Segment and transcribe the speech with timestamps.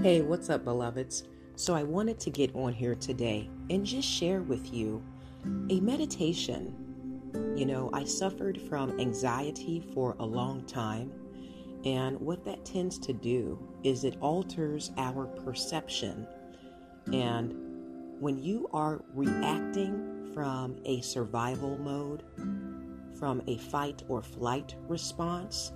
[0.00, 1.24] Hey, what's up, beloveds?
[1.56, 5.02] So, I wanted to get on here today and just share with you
[5.70, 7.52] a meditation.
[7.56, 11.10] You know, I suffered from anxiety for a long time,
[11.84, 16.28] and what that tends to do is it alters our perception.
[17.12, 17.52] And
[18.20, 22.22] when you are reacting from a survival mode,
[23.18, 25.72] from a fight or flight response,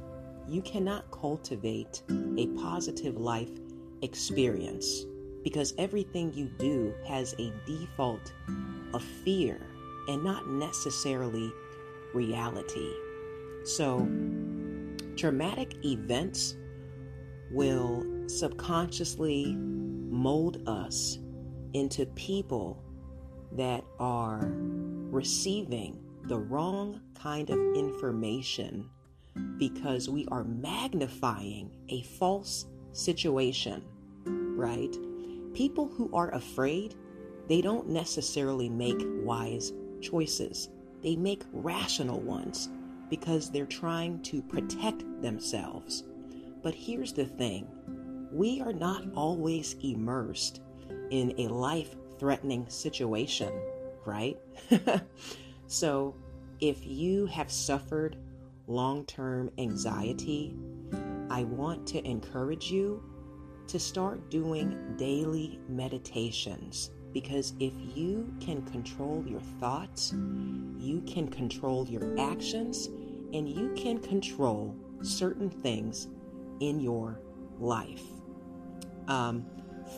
[0.47, 2.05] you cannot cultivate
[2.39, 3.51] a positive life
[4.03, 5.07] experience
[5.43, 8.33] because everything you do has a default
[8.95, 9.61] of fear
[10.09, 11.53] and not necessarily
[12.15, 12.91] reality.
[13.65, 14.07] So,
[15.17, 16.57] traumatic events
[17.51, 21.19] will subconsciously mold us
[21.75, 22.83] into people
[23.53, 28.89] that are receiving the wrong kind of information
[29.59, 33.83] because we are magnifying a false situation,
[34.63, 34.97] right?
[35.55, 36.95] People who are afraid,
[37.49, 40.69] they don't necessarily make wise choices.
[41.03, 42.69] They make rational ones
[43.11, 46.05] because they're trying to protect themselves.
[46.63, 47.67] But here's the thing
[48.33, 50.63] we are not always immersed
[51.11, 53.53] in a life threatening situation,
[54.07, 54.39] right?
[55.67, 56.15] so
[56.61, 58.17] if you have suffered
[58.69, 60.55] long term anxiety,
[61.29, 63.03] I want to encourage you
[63.69, 70.13] to start doing daily meditations because if you can control your thoughts,
[70.79, 72.87] you can control your actions,
[73.33, 76.09] and you can control certain things
[76.61, 77.21] in your
[77.59, 78.03] life.
[79.09, 79.47] Um,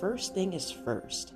[0.01, 1.35] first thing is first,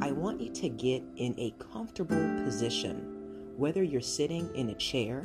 [0.00, 5.24] I want you to get in a comfortable position, whether you're sitting in a chair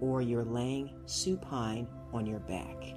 [0.00, 2.94] or you're laying supine on your back.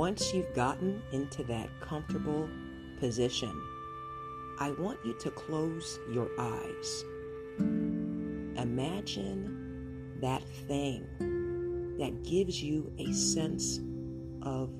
[0.00, 2.48] Once you've gotten into that comfortable
[2.98, 3.52] position,
[4.58, 7.04] I want you to close your eyes.
[8.56, 11.04] Imagine that thing
[11.98, 13.80] that gives you a sense
[14.40, 14.72] of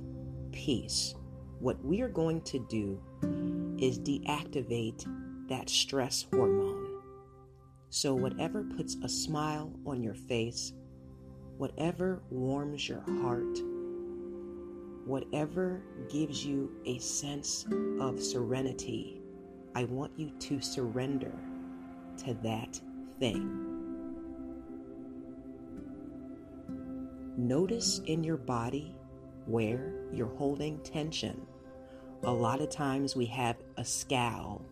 [0.52, 1.14] peace.
[1.58, 2.98] What we are going to do
[3.78, 5.04] is deactivate
[5.50, 7.02] that stress hormone.
[7.90, 10.72] So, whatever puts a smile on your face,
[11.58, 13.58] whatever warms your heart,
[15.10, 17.66] whatever gives you a sense
[18.00, 19.20] of serenity,
[19.74, 21.32] I want you to surrender
[22.18, 22.80] to that
[23.18, 23.66] thing.
[27.36, 28.94] Notice in your body
[29.46, 31.44] where you're holding tension.
[32.22, 34.64] A lot of times we have a scowl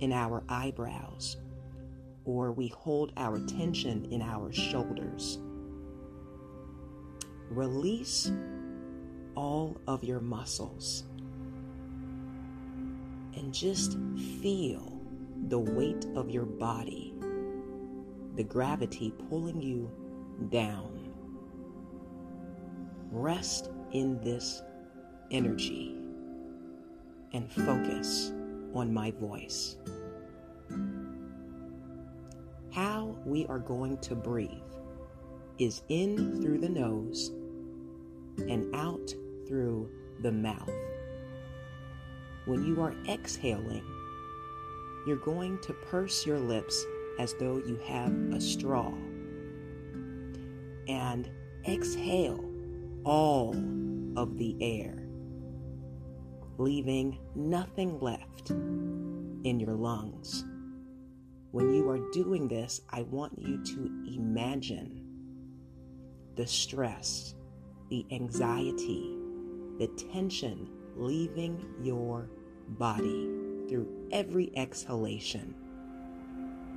[0.00, 1.36] in our eyebrows,
[2.24, 5.38] or we hold our tension in our shoulders.
[7.48, 8.32] Release
[9.36, 11.04] all of your muscles
[13.36, 13.98] and just
[14.40, 15.00] feel
[15.48, 17.14] the weight of your body,
[18.36, 19.90] the gravity pulling you
[20.50, 20.90] down.
[23.10, 24.62] Rest in this
[25.30, 25.96] energy
[27.32, 28.32] and focus
[28.74, 29.76] on my voice.
[32.70, 34.50] How we are going to breathe
[35.58, 37.30] is in through the nose
[38.38, 39.14] and out
[39.46, 39.90] through
[40.20, 40.70] the mouth.
[42.46, 43.84] When you are exhaling,
[45.06, 46.84] you're going to purse your lips
[47.18, 48.92] as though you have a straw
[50.88, 51.30] and
[51.66, 52.44] exhale
[53.04, 53.54] all
[54.16, 55.06] of the air,
[56.58, 60.44] leaving nothing left in your lungs.
[61.50, 65.04] When you are doing this, I want you to imagine
[66.34, 67.34] the stress,
[67.90, 69.16] the anxiety,
[69.78, 72.28] the tension leaving your
[72.68, 73.28] body
[73.68, 75.54] through every exhalation.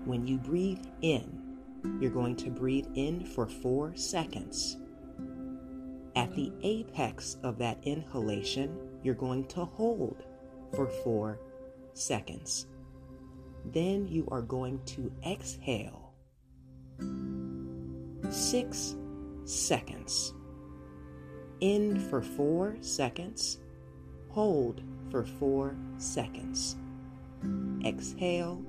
[0.05, 1.57] When you breathe in,
[1.99, 4.77] you're going to breathe in for four seconds.
[6.15, 10.23] At the apex of that inhalation, you're going to hold
[10.75, 11.39] for four
[11.93, 12.67] seconds.
[13.65, 16.13] Then you are going to exhale
[18.29, 18.95] six
[19.45, 20.33] seconds.
[21.59, 23.59] In for four seconds.
[24.29, 26.75] Hold for four seconds.
[27.83, 28.63] Exhale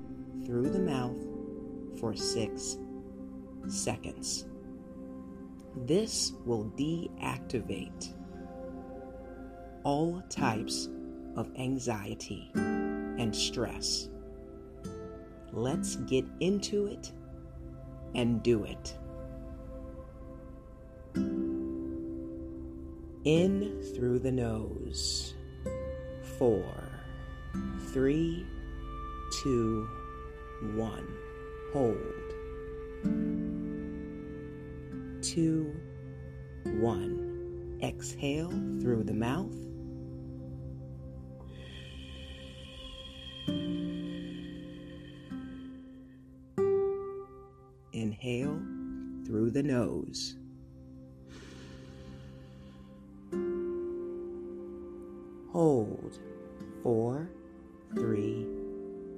[0.45, 1.17] through the mouth
[1.99, 2.77] for six
[3.67, 4.47] seconds.
[5.75, 8.13] This will deactivate
[9.83, 10.89] all types
[11.35, 14.09] of anxiety and stress.
[15.51, 17.11] Let's get into it
[18.15, 18.97] and do it.
[23.29, 25.35] In through the nose.
[26.39, 26.89] Four,
[27.93, 28.43] three,
[29.43, 29.87] two,
[30.73, 31.07] one.
[31.71, 31.95] Hold.
[35.21, 35.75] Two,
[36.79, 37.77] one.
[37.83, 38.49] Exhale
[38.81, 39.55] through the mouth.
[47.93, 48.59] Inhale
[49.23, 50.38] through the nose.
[55.51, 56.19] Hold.
[56.83, 57.29] Four,
[57.95, 58.45] three,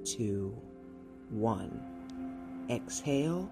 [0.04, 0.56] two,
[1.28, 1.80] one.
[2.70, 3.50] Exhale.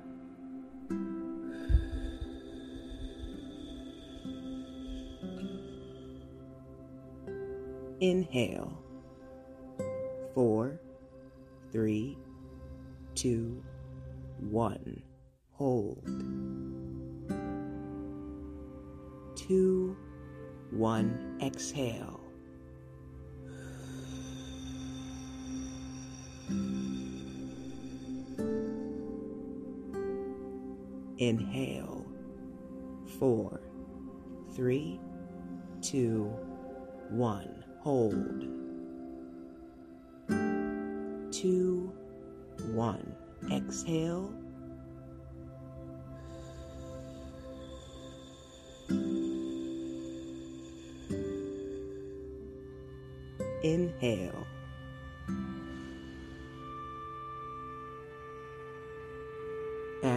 [8.01, 8.83] Inhale.
[10.35, 10.81] Four,
[11.71, 12.17] three,
[13.15, 13.63] two,
[14.39, 15.03] one.
[15.53, 16.03] Hold.
[19.37, 19.97] Two,
[20.71, 21.39] one.
[21.43, 22.20] Exhale.
[31.19, 32.07] Inhale.
[33.19, 33.61] Four,
[34.55, 34.99] three,
[35.83, 36.33] two,
[37.11, 37.63] one.
[37.81, 38.47] Hold.
[41.31, 41.93] Two,
[42.73, 43.15] one.
[43.51, 44.33] Exhale.
[53.63, 54.47] Inhale.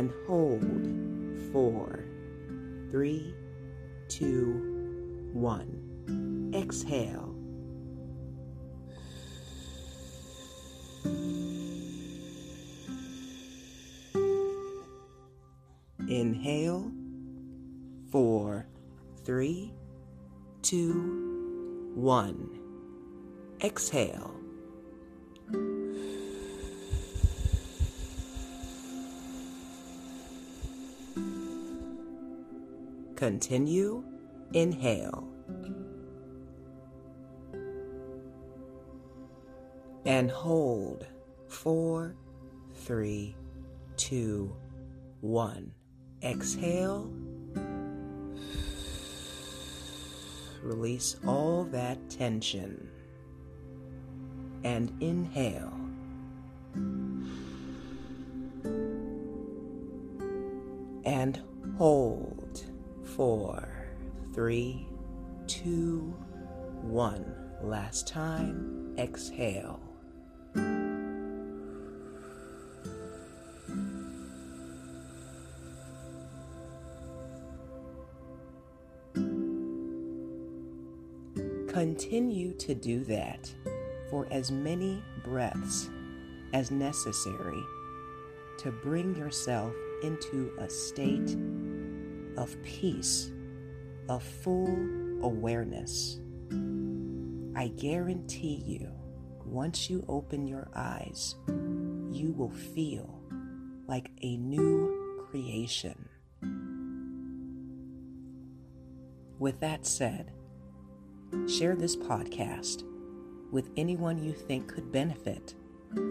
[0.03, 1.53] And hold.
[1.53, 2.03] Four,
[2.91, 3.33] three,
[4.09, 6.51] two, one.
[6.53, 7.33] Exhale.
[16.09, 16.91] Inhale.
[18.11, 18.67] Four,
[19.23, 19.73] three,
[20.63, 22.59] two, one.
[23.63, 24.42] Exhale.
[33.15, 34.03] Continue.
[34.53, 35.27] Inhale.
[40.05, 41.07] And hold.
[41.47, 42.15] Four,
[42.73, 43.35] three,
[43.95, 44.55] two,
[45.21, 45.71] one.
[46.23, 47.11] Exhale.
[50.61, 52.89] Release all that tension.
[54.63, 55.73] And inhale.
[61.05, 61.41] And
[61.77, 62.42] hold.
[63.15, 63.69] Four,
[64.33, 64.87] three,
[65.45, 66.15] two,
[66.81, 67.35] one.
[67.61, 68.95] Last time.
[68.97, 69.79] Exhale.
[81.67, 83.53] Continue to do that
[84.09, 85.87] for as many breaths
[86.53, 87.61] as necessary
[88.57, 91.37] to bring yourself into a state
[92.37, 93.31] of peace,
[94.09, 94.77] of full
[95.21, 96.19] awareness.
[97.55, 98.91] I guarantee you,
[99.45, 101.35] once you open your eyes,
[102.11, 103.21] you will feel
[103.87, 106.09] like a new creation.
[109.39, 110.31] With that said,
[111.47, 112.83] share this podcast
[113.51, 115.53] with anyone you think could benefit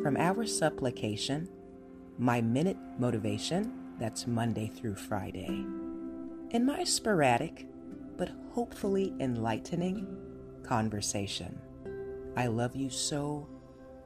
[0.03, 1.49] from our supplication,
[2.19, 5.65] my minute motivation, that's Monday through Friday,
[6.53, 7.67] and my sporadic
[8.17, 10.07] but hopefully enlightening
[10.63, 11.61] conversation.
[12.37, 13.49] I love you so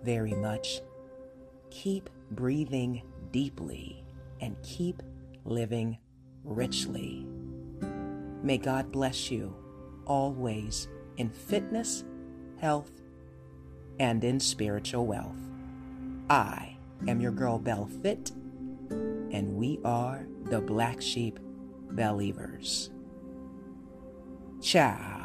[0.03, 0.81] very much.
[1.71, 4.05] Keep breathing deeply
[4.41, 5.03] and keep
[5.45, 5.99] living
[6.45, 7.27] richly.
[8.43, 9.55] May God bless you
[10.07, 12.05] always in fitness,
[12.59, 12.93] health,
[13.99, 15.37] and in spiritual wealth.
[16.31, 16.77] I
[17.09, 18.31] am your girl Bell Fit,
[18.91, 21.39] and we are the Black Sheep
[21.93, 22.91] Believers.
[24.61, 25.16] Ciao.